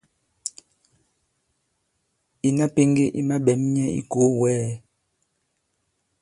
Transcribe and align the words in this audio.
Ìna 2.47 2.65
pēŋge 2.75 3.05
i 3.19 3.21
maɓɛ̌m 3.29 3.61
nyɛ 3.73 3.85
i 3.89 3.93
ikòo 3.99 4.27
wɛ̌ɛ! 4.39 4.69